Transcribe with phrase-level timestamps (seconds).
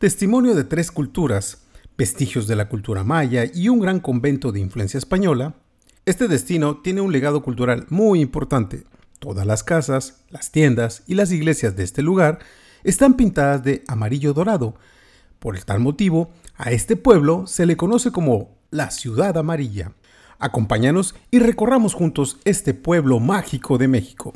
[0.00, 1.66] Testimonio de tres culturas,
[1.98, 5.56] vestigios de la cultura maya y un gran convento de influencia española,
[6.06, 8.84] este destino tiene un legado cultural muy importante.
[9.18, 12.38] Todas las casas, las tiendas y las iglesias de este lugar
[12.82, 14.74] están pintadas de amarillo dorado.
[15.38, 19.92] Por tal motivo, a este pueblo se le conoce como la Ciudad Amarilla.
[20.38, 24.32] Acompáñanos y recorramos juntos este pueblo mágico de México.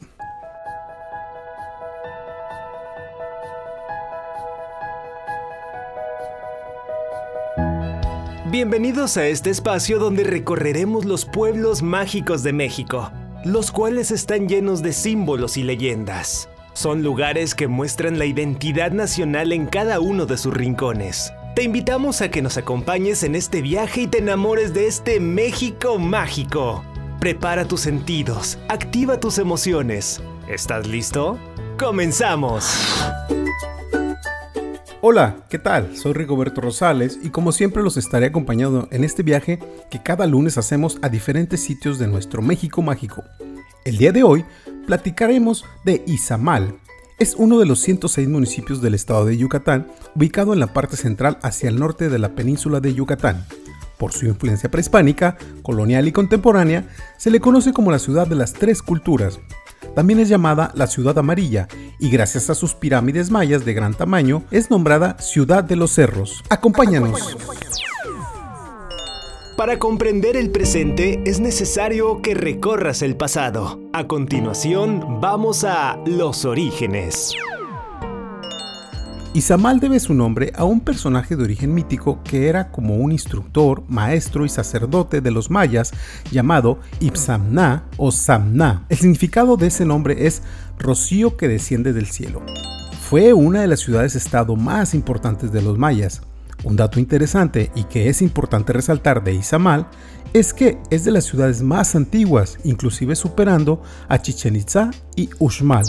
[8.55, 13.11] Bienvenidos a este espacio donde recorreremos los pueblos mágicos de México,
[13.45, 16.49] los cuales están llenos de símbolos y leyendas.
[16.73, 21.33] Son lugares que muestran la identidad nacional en cada uno de sus rincones.
[21.57, 25.99] Te invitamos a que nos acompañes en este viaje y te enamores de este México
[25.99, 26.85] mágico.
[27.19, 30.23] Prepara tus sentidos, activa tus emociones.
[30.47, 31.41] ¿Estás listo?
[31.77, 32.73] ¡Comenzamos!
[35.07, 35.95] Hola, ¿qué tal?
[35.99, 39.59] Soy Rigoberto Rosales y como siempre los estaré acompañando en este viaje
[39.91, 43.23] que cada lunes hacemos a diferentes sitios de nuestro México mágico.
[43.85, 44.47] El día de hoy
[44.87, 46.77] platicaremos de Izamal,
[47.19, 51.37] es uno de los 106 municipios del estado de Yucatán, ubicado en la parte central
[51.43, 53.45] hacia el norte de la península de Yucatán.
[53.99, 56.89] Por su influencia prehispánica, colonial y contemporánea,
[57.19, 59.39] se le conoce como la ciudad de las tres culturas.
[59.95, 64.43] También es llamada la Ciudad Amarilla y gracias a sus pirámides mayas de gran tamaño
[64.51, 66.43] es nombrada Ciudad de los Cerros.
[66.51, 67.37] Acompáñanos.
[69.57, 73.81] Para comprender el presente es necesario que recorras el pasado.
[73.93, 77.37] A continuación, vamos a los orígenes.
[79.35, 83.83] Izamal debe su nombre a un personaje de origen mítico que era como un instructor,
[83.89, 85.91] maestro y sacerdote de los mayas
[86.31, 88.87] llamado Ipsamna o Samna.
[88.89, 90.43] El significado de ese nombre es
[90.79, 92.43] rocío que desciende del cielo.
[93.11, 96.23] Fue una de las ciudades-estado más importantes de los mayas.
[96.63, 99.89] Un dato interesante y que es importante resaltar de Izamal
[100.33, 105.87] es que es de las ciudades más antiguas, inclusive superando a Chichen Itza y Uxmal.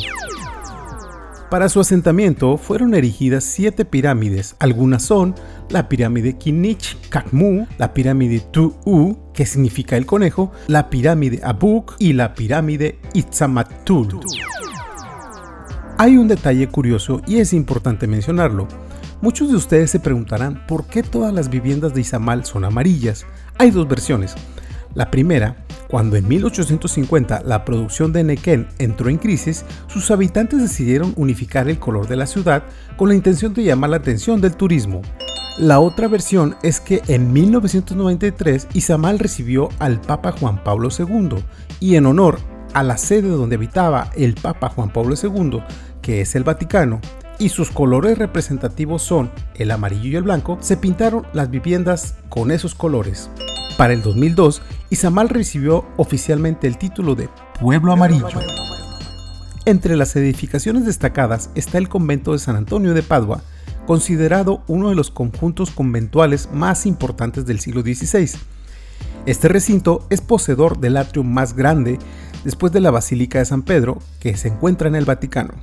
[1.50, 4.56] Para su asentamiento fueron erigidas siete pirámides.
[4.60, 5.36] Algunas son
[5.70, 12.14] la pirámide Kinich Kakmu, la pirámide Tu-U, que significa el conejo, la pirámide Abuk y
[12.14, 14.20] la pirámide Itzamatul.
[15.98, 18.68] Hay un detalle curioso y es importante mencionarlo.
[19.22, 23.26] Muchos de ustedes se preguntarán por qué todas las viviendas de Izamal son amarillas.
[23.60, 24.34] Hay dos versiones.
[24.96, 25.65] La primera,
[25.96, 31.80] cuando en 1850 la producción de Nequén entró en crisis, sus habitantes decidieron unificar el
[31.80, 32.64] color de la ciudad
[32.98, 35.02] con la intención de llamar la atención del turismo.
[35.58, 41.38] La otra versión es que en 1993 Izamal recibió al Papa Juan Pablo II
[41.80, 42.40] y en honor
[42.74, 45.64] a la sede donde habitaba el Papa Juan Pablo II,
[46.02, 47.00] que es el Vaticano,
[47.40, 52.52] y sus colores representativos son el amarillo y el blanco, se pintaron las viviendas con
[52.52, 53.30] esos colores.
[53.78, 57.29] Para el 2002, Izamal recibió oficialmente el título de
[57.59, 58.28] Pueblo Amarillo.
[59.66, 63.41] Entre las edificaciones destacadas está el convento de San Antonio de Padua,
[63.88, 68.29] considerado uno de los conjuntos conventuales más importantes del siglo XVI.
[69.25, 71.97] Este recinto es poseedor del atrio más grande
[72.44, 75.56] después de la Basílica de San Pedro, que se encuentra en el Vaticano.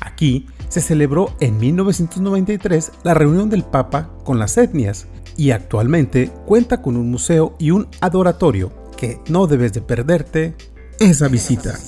[0.00, 5.06] Aquí se celebró en 1993 la reunión del Papa con las etnias
[5.36, 10.54] y actualmente cuenta con un museo y un adoratorio que no debes de perderte
[11.00, 11.78] esa visita.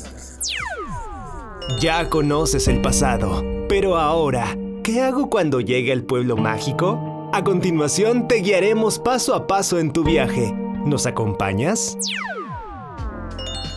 [1.81, 7.31] Ya conoces el pasado, pero ahora, ¿qué hago cuando llegue al pueblo mágico?
[7.33, 10.53] A continuación te guiaremos paso a paso en tu viaje.
[10.85, 11.99] ¿Nos acompañas?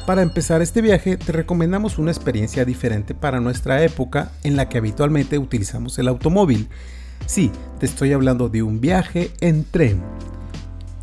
[0.05, 4.77] Para empezar este viaje te recomendamos una experiencia diferente para nuestra época en la que
[4.77, 6.69] habitualmente utilizamos el automóvil.
[7.29, 10.01] Sí, te estoy hablando de un viaje en tren.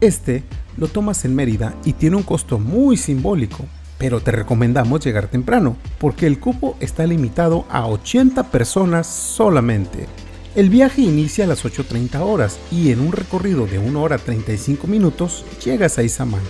[0.00, 0.42] Este
[0.76, 3.64] lo tomas en Mérida y tiene un costo muy simbólico,
[3.96, 10.08] pero te recomendamos llegar temprano, porque el cupo está limitado a 80 personas solamente.
[10.56, 14.88] El viaje inicia a las 8.30 horas y en un recorrido de 1 hora 35
[14.88, 16.42] minutos llegas a Izamal.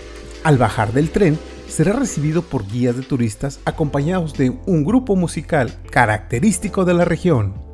[0.43, 1.39] Al bajar del tren,
[1.69, 7.67] será recibido por guías de turistas acompañados de un grupo musical característico de la región.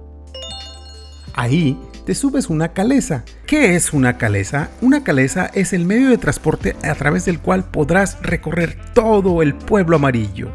[1.35, 3.25] Ahí te subes una caleza.
[3.47, 4.71] ¿Qué es una caleza?
[4.81, 9.55] Una caleza es el medio de transporte a través del cual podrás recorrer todo el
[9.55, 10.51] pueblo amarillo.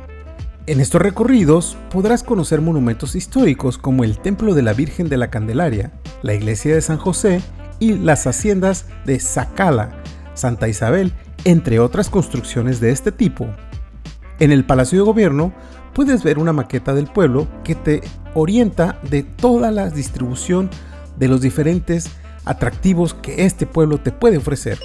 [0.65, 5.29] En estos recorridos podrás conocer monumentos históricos como el Templo de la Virgen de la
[5.29, 5.91] Candelaria,
[6.21, 7.41] la Iglesia de San José
[7.79, 10.01] y las haciendas de Zacala,
[10.33, 11.13] Santa Isabel
[11.45, 13.47] entre otras construcciones de este tipo.
[14.39, 15.53] En el Palacio de Gobierno
[15.93, 18.01] puedes ver una maqueta del pueblo que te
[18.33, 20.69] orienta de toda la distribución
[21.17, 22.09] de los diferentes
[22.45, 24.79] atractivos que este pueblo te puede ofrecer.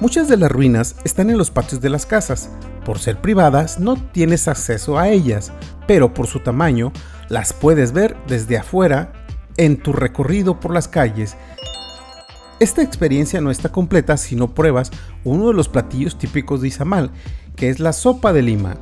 [0.00, 2.50] Muchas de las ruinas están en los patios de las casas.
[2.84, 5.52] Por ser privadas no tienes acceso a ellas,
[5.86, 6.92] pero por su tamaño
[7.28, 9.12] las puedes ver desde afuera
[9.56, 11.36] en tu recorrido por las calles.
[12.60, 14.90] Esta experiencia no está completa si no pruebas
[15.24, 17.10] uno de los platillos típicos de Izamal,
[17.56, 18.76] que es la sopa de lima.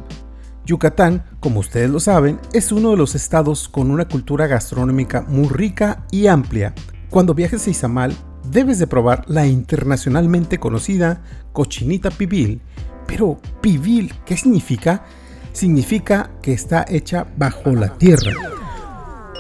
[0.69, 5.49] Yucatán, como ustedes lo saben, es uno de los estados con una cultura gastronómica muy
[5.49, 6.75] rica y amplia.
[7.09, 8.15] Cuando viajes a Izamal,
[8.51, 11.23] debes de probar la internacionalmente conocida
[11.55, 12.61] cochinita pibil.
[13.07, 15.07] Pero, pibil, ¿qué significa?
[15.53, 18.33] Significa que está hecha bajo la tierra.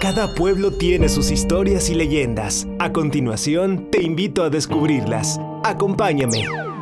[0.00, 2.66] Cada pueblo tiene sus historias y leyendas.
[2.78, 5.38] A continuación, te invito a descubrirlas.
[5.62, 6.77] Acompáñame.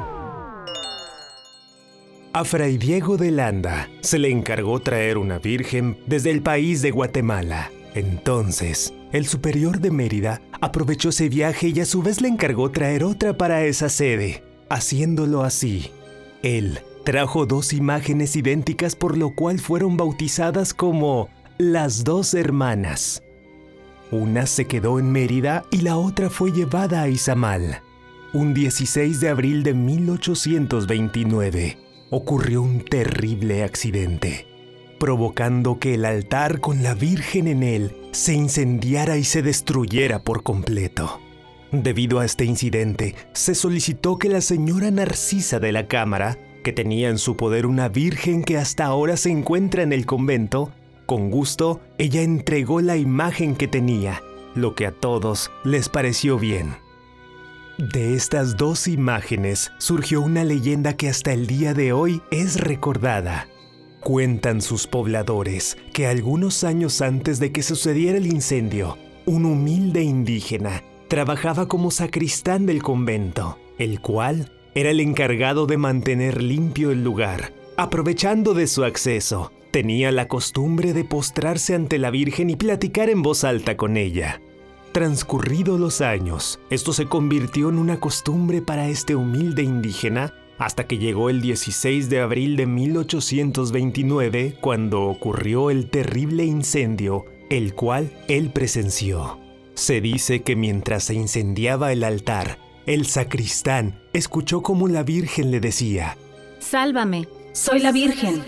[2.36, 6.90] A Fray Diego de Landa se le encargó traer una virgen desde el país de
[6.90, 7.70] Guatemala.
[7.94, 13.04] Entonces, el superior de Mérida aprovechó ese viaje y a su vez le encargó traer
[13.04, 14.44] otra para esa sede.
[14.68, 15.92] Haciéndolo así,
[16.42, 23.22] él trajo dos imágenes idénticas por lo cual fueron bautizadas como las dos hermanas.
[24.10, 27.80] Una se quedó en Mérida y la otra fue llevada a Izamal.
[28.34, 34.46] Un 16 de abril de 1829 ocurrió un terrible accidente,
[34.98, 40.42] provocando que el altar con la Virgen en él se incendiara y se destruyera por
[40.42, 41.20] completo.
[41.72, 47.08] Debido a este incidente, se solicitó que la señora Narcisa de la Cámara, que tenía
[47.08, 50.72] en su poder una virgen que hasta ahora se encuentra en el convento,
[51.06, 54.22] con gusto ella entregó la imagen que tenía,
[54.54, 56.85] lo que a todos les pareció bien.
[57.78, 63.48] De estas dos imágenes surgió una leyenda que hasta el día de hoy es recordada.
[64.00, 68.96] Cuentan sus pobladores que algunos años antes de que sucediera el incendio,
[69.26, 76.42] un humilde indígena trabajaba como sacristán del convento, el cual era el encargado de mantener
[76.42, 77.52] limpio el lugar.
[77.76, 83.20] Aprovechando de su acceso, tenía la costumbre de postrarse ante la Virgen y platicar en
[83.20, 84.40] voz alta con ella.
[84.96, 90.96] Transcurridos los años, esto se convirtió en una costumbre para este humilde indígena hasta que
[90.96, 98.50] llegó el 16 de abril de 1829 cuando ocurrió el terrible incendio, el cual él
[98.54, 99.38] presenció.
[99.74, 105.60] Se dice que mientras se incendiaba el altar, el sacristán escuchó como la Virgen le
[105.60, 106.16] decía,
[106.58, 108.42] Sálvame, soy la Virgen.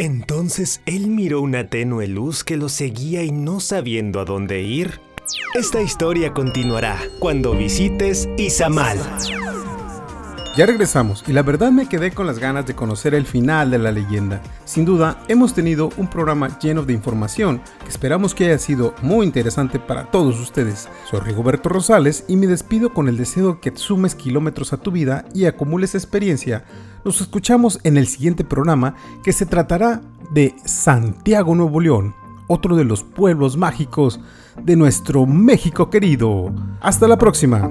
[0.00, 4.98] Entonces él miró una tenue luz que lo seguía y no sabiendo a dónde ir.
[5.54, 8.98] Esta historia continuará cuando visites Izamal.
[10.56, 13.78] Ya regresamos y la verdad me quedé con las ganas de conocer el final de
[13.78, 14.42] la leyenda.
[14.64, 19.24] Sin duda, hemos tenido un programa lleno de información que esperamos que haya sido muy
[19.24, 20.88] interesante para todos ustedes.
[21.08, 25.24] Soy Rigoberto Rosales y me despido con el deseo que sumes kilómetros a tu vida
[25.34, 26.64] y acumules experiencia
[27.04, 32.14] nos escuchamos en el siguiente programa que se tratará de Santiago Nuevo León,
[32.46, 34.20] otro de los pueblos mágicos
[34.62, 36.52] de nuestro México querido.
[36.80, 37.70] Hasta la próxima.